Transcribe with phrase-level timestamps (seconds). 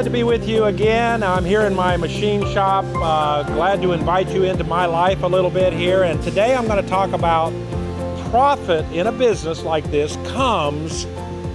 [0.00, 1.22] glad to be with you again.
[1.22, 2.86] I'm here in my machine shop.
[2.94, 6.04] Uh, glad to invite you into my life a little bit here.
[6.04, 7.52] And today I'm going to talk about
[8.30, 11.04] profit in a business like this comes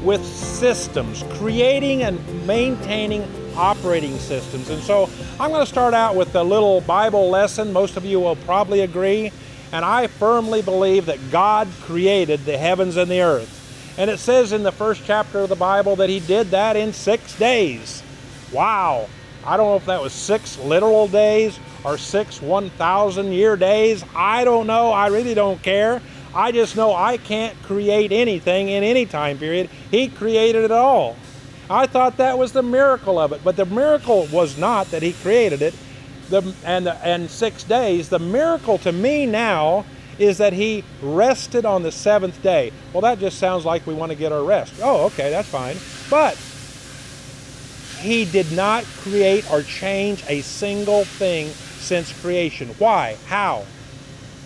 [0.04, 3.24] with systems, creating and maintaining
[3.55, 4.70] operating systems.
[4.70, 7.74] And so I'm going to start out with a little Bible lesson.
[7.74, 9.32] Most of you will probably agree.
[9.72, 13.96] And I firmly believe that God created the heavens and the earth.
[13.98, 16.94] And it says in the first chapter of the Bible that He did that in
[16.94, 18.04] six days.
[18.52, 19.08] Wow.
[19.45, 24.04] I don't know if that was six literal days or six 1,000 year days.
[24.16, 24.91] I don't know.
[24.91, 26.02] I really don't care.
[26.34, 29.70] I just know I can't create anything in any time period.
[29.91, 31.15] He created it all.
[31.70, 35.13] I thought that was the miracle of it, but the miracle was not that he
[35.13, 35.74] created it.
[36.30, 38.09] The, and, the, and six days.
[38.09, 39.85] The miracle to me now
[40.18, 42.71] is that he rested on the seventh day.
[42.93, 44.74] Well, that just sounds like we want to get our rest.
[44.82, 45.77] Oh, okay, that's fine.
[46.09, 46.35] But
[47.98, 52.70] he did not create or change a single thing since creation.
[52.77, 53.18] Why?
[53.27, 53.65] How?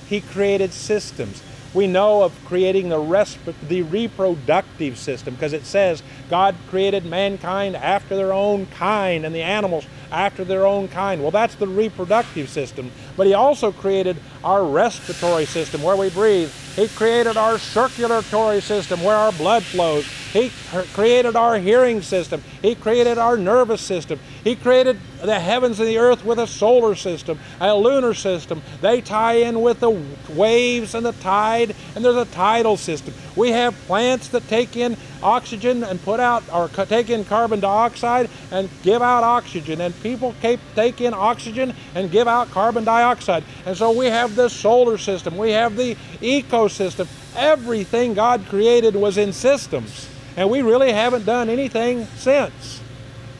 [0.07, 1.43] He created systems.
[1.73, 3.33] We know of creating the,
[3.67, 9.43] the reproductive system because it says God created mankind after their own kind and the
[9.43, 11.21] animals after their own kind.
[11.21, 12.91] Well, that's the reproductive system.
[13.15, 16.51] But He also created our respiratory system where we breathe.
[16.75, 20.07] He created our circulatory system where our blood flows.
[20.33, 20.51] He
[20.93, 22.43] created our hearing system.
[22.61, 24.19] He created our nervous system.
[24.43, 28.61] He created the heavens and the earth with a solar system, a lunar system.
[28.79, 29.89] They tie in with the
[30.29, 33.13] waves and the tide, and there's a tidal system.
[33.35, 38.29] We have plants that take in oxygen and put out, or take in carbon dioxide
[38.51, 43.43] and give out oxygen, and people take in oxygen and give out carbon dioxide.
[43.65, 47.07] And so we have the solar system, we have the ecosystem.
[47.35, 52.81] Everything God created was in systems, and we really haven't done anything since.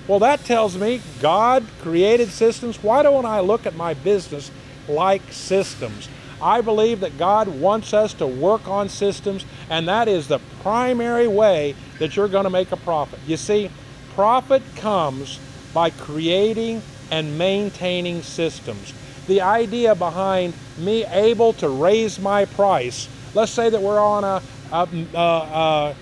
[0.08, 2.82] Well, that tells me God created systems.
[2.82, 4.50] Why don't I look at my business
[4.88, 6.10] like systems?
[6.42, 11.28] I believe that God wants us to work on systems, and that is the primary
[11.28, 13.20] way that you're going to make a profit.
[13.28, 13.70] You see,
[14.16, 15.40] profit comes
[15.74, 18.94] by creating and maintaining systems.
[19.28, 24.42] The idea behind me able to raise my price, let's say that we're on a,
[24.72, 25.96] a, a, a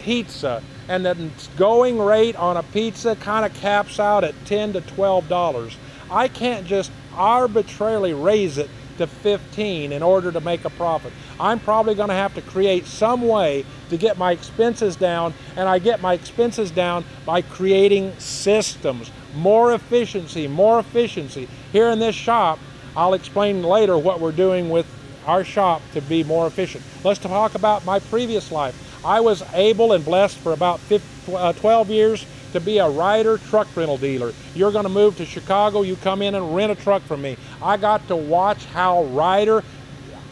[0.00, 4.80] pizza and the going rate on a pizza kind of caps out at 10 to
[4.80, 5.76] 12 dollars.
[6.10, 11.12] I can't just arbitrarily raise it to 15 in order to make a profit.
[11.38, 15.68] I'm probably going to have to create some way to get my expenses down, and
[15.68, 21.48] I get my expenses down by creating systems, more efficiency, more efficiency.
[21.72, 22.58] Here in this shop,
[22.94, 24.86] I'll explain later what we're doing with
[25.26, 26.84] our shop to be more efficient.
[27.04, 28.89] Let's talk about my previous life.
[29.04, 33.38] I was able and blessed for about 15, uh, 12 years to be a Ryder
[33.38, 34.32] truck rental dealer.
[34.54, 37.36] You're going to move to Chicago, you come in and rent a truck from me.
[37.62, 39.64] I got to watch how Ryder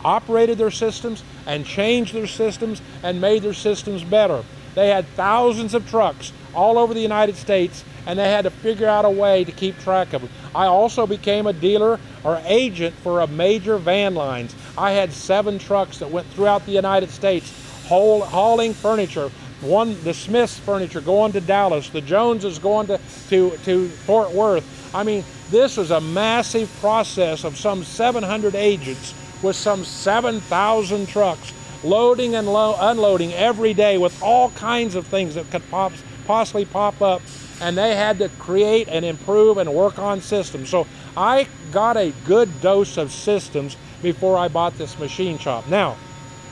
[0.05, 4.45] operated their systems and changed their systems and made their systems better.
[4.75, 8.87] They had thousands of trucks all over the United States and they had to figure
[8.87, 10.31] out a way to keep track of them.
[10.55, 14.55] I also became a dealer or agent for a major van lines.
[14.77, 17.51] I had seven trucks that went throughout the United States
[17.89, 19.31] haul, hauling furniture.
[19.61, 23.01] One, the Smiths furniture going to Dallas, the Joneses going to,
[23.31, 24.95] to, to Fort Worth.
[24.95, 31.53] I mean, this was a massive process of some 700 agents with some 7,000 trucks
[31.83, 35.93] loading and lo- unloading every day with all kinds of things that could pop,
[36.27, 37.23] possibly pop up.
[37.61, 40.69] And they had to create and improve and work on systems.
[40.69, 45.67] So I got a good dose of systems before I bought this machine shop.
[45.67, 45.97] Now,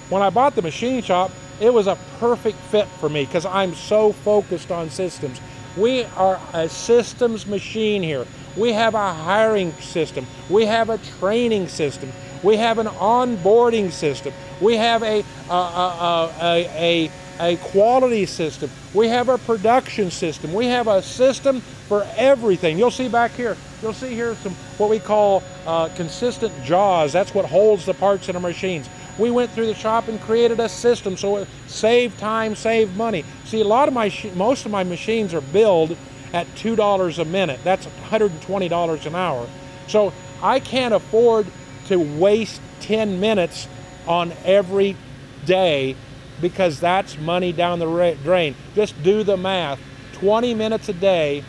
[0.08, 3.74] when I bought the machine shop, it was a perfect fit for me because I'm
[3.74, 5.40] so focused on systems.
[5.76, 8.26] We are a systems machine here.
[8.56, 10.26] We have a hiring system.
[10.48, 12.12] We have a training system.
[12.42, 14.32] We have an onboarding system.
[14.60, 17.10] We have a, a, a, a,
[17.40, 18.70] a, quality system.
[18.94, 20.54] We have a production system.
[20.54, 22.78] We have a system for everything.
[22.78, 27.12] You'll see back here, you'll see here some what we call uh, consistent jaws.
[27.12, 30.60] That's what holds the parts in our machines we went through the shop and created
[30.60, 33.24] a system so it saved time, saved money.
[33.44, 35.96] See, a lot of my, most of my machines are billed
[36.32, 37.60] at $2 a minute.
[37.64, 39.48] That's $120 an hour.
[39.88, 41.46] So I can't afford
[41.86, 43.68] to waste 10 minutes
[44.06, 44.96] on every
[45.44, 45.96] day
[46.40, 48.54] because that's money down the drain.
[48.74, 49.80] Just do the math.
[50.14, 51.44] 20 minutes a day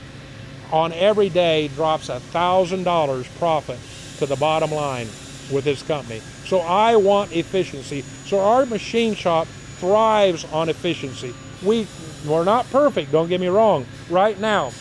[0.71, 3.79] on every day drops $1,000 profit
[4.19, 5.07] to the bottom line
[5.51, 6.21] with this company.
[6.45, 8.01] So I want efficiency.
[8.25, 9.47] So our machine shop
[9.79, 11.33] thrives on efficiency.
[11.63, 11.87] We,
[12.25, 13.85] we're not perfect, don't get me wrong.
[14.09, 14.71] Right now,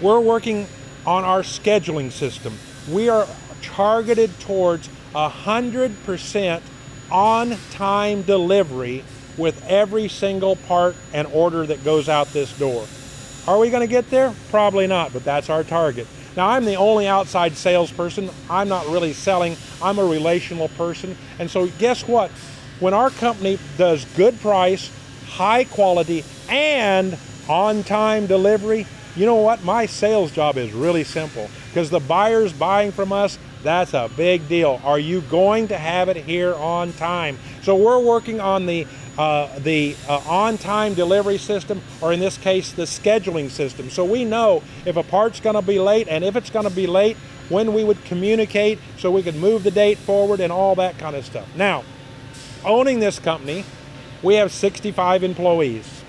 [0.00, 0.66] we're working
[1.06, 2.54] on our scheduling system.
[2.90, 3.26] We are
[3.62, 6.62] targeted towards 100%
[7.10, 9.04] on time delivery
[9.36, 12.86] with every single part and order that goes out this door.
[13.46, 14.34] Are we going to get there?
[14.50, 16.06] Probably not, but that's our target.
[16.38, 18.30] Now, I'm the only outside salesperson.
[18.48, 21.16] I'm not really selling, I'm a relational person.
[21.40, 22.30] And so, guess what?
[22.78, 24.88] When our company does good price,
[25.26, 27.18] high quality, and
[27.48, 28.86] on time delivery,
[29.16, 29.64] you know what?
[29.64, 33.36] My sales job is really simple because the buyer's buying from us.
[33.64, 34.80] That's a big deal.
[34.84, 37.36] Are you going to have it here on time?
[37.62, 38.86] So we're working on the
[39.18, 43.90] uh, the uh, on-time delivery system, or in this case, the scheduling system.
[43.90, 46.74] So we know if a part's going to be late, and if it's going to
[46.74, 47.16] be late,
[47.48, 51.16] when we would communicate so we could move the date forward and all that kind
[51.16, 51.48] of stuff.
[51.56, 51.82] Now,
[52.64, 53.64] owning this company,
[54.22, 56.04] we have 65 employees.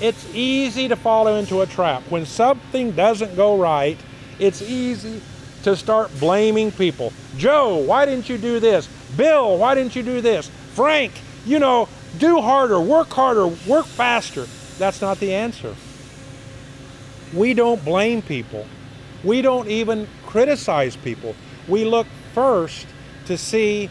[0.00, 2.02] It's easy to fall into a trap.
[2.10, 3.98] When something doesn't go right,
[4.38, 5.20] it's easy
[5.62, 7.12] to start blaming people.
[7.36, 8.88] Joe, why didn't you do this?
[9.16, 10.50] Bill, why didn't you do this?
[10.74, 11.12] Frank,
[11.46, 14.46] you know, do harder, work harder, work faster.
[14.78, 15.74] That's not the answer.
[17.32, 18.66] We don't blame people.
[19.22, 21.34] We don't even criticize people.
[21.68, 22.86] We look first
[23.26, 23.90] to see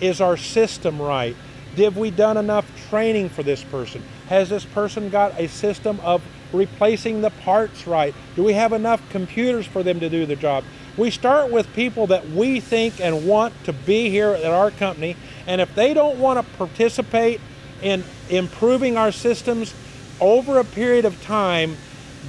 [0.00, 1.36] is our system right?
[1.76, 4.02] Have we done enough training for this person?
[4.28, 6.22] Has this person got a system of
[6.52, 8.14] replacing the parts right?
[8.36, 10.64] Do we have enough computers for them to do the job?
[10.96, 15.16] We start with people that we think and want to be here at our company,
[15.46, 17.40] and if they don't want to participate
[17.82, 19.74] in improving our systems
[20.20, 21.76] over a period of time,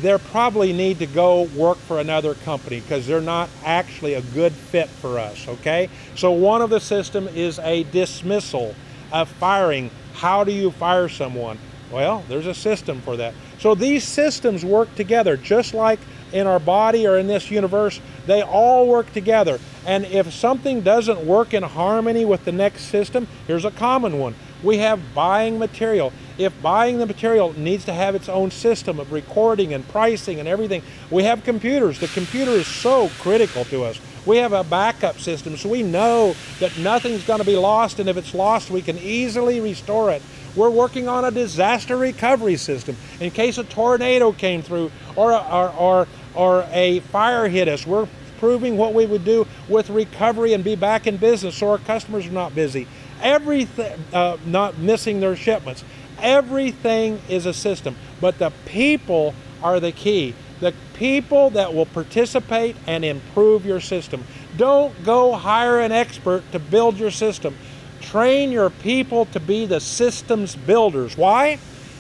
[0.01, 4.51] they probably need to go work for another company because they're not actually a good
[4.51, 5.89] fit for us, okay?
[6.15, 8.73] So one of the system is a dismissal,
[9.11, 9.91] a firing.
[10.13, 11.59] How do you fire someone?
[11.91, 13.35] Well, there's a system for that.
[13.59, 15.99] So these systems work together, just like
[16.31, 19.59] in our body or in this universe, they all work together.
[19.85, 24.33] And if something doesn't work in harmony with the next system, here's a common one
[24.63, 26.13] we have buying material.
[26.37, 30.47] If buying the material needs to have its own system of recording and pricing and
[30.47, 30.81] everything,
[31.11, 31.99] we have computers.
[31.99, 33.99] The computer is so critical to us.
[34.25, 38.07] We have a backup system so we know that nothing's going to be lost, and
[38.07, 40.21] if it's lost, we can easily restore it.
[40.55, 45.71] We're working on a disaster recovery system in case a tornado came through or, or,
[45.71, 47.85] or, or a fire hit us.
[47.85, 48.07] We're
[48.39, 52.27] proving what we would do with recovery and be back in business so our customers
[52.27, 52.87] are not busy
[53.23, 55.83] everything, uh, not missing their shipments.
[56.21, 59.33] Everything is a system, but the people
[59.63, 60.35] are the key.
[60.59, 64.23] The people that will participate and improve your system.
[64.55, 67.57] Don't go hire an expert to build your system.
[67.99, 71.17] Train your people to be the systems builders.
[71.17, 71.57] Why?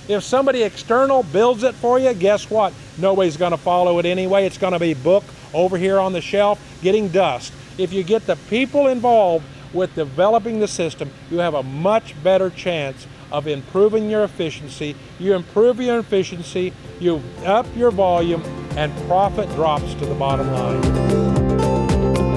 [0.07, 2.73] If somebody external builds it for you, guess what?
[2.97, 4.45] Nobody's going to follow it anyway.
[4.45, 5.23] It's going to be book
[5.53, 7.53] over here on the shelf getting dust.
[7.77, 12.49] If you get the people involved with developing the system, you have a much better
[12.49, 14.95] chance of improving your efficiency.
[15.19, 18.43] You improve your efficiency, you up your volume,
[18.77, 22.32] and profit drops to the bottom line.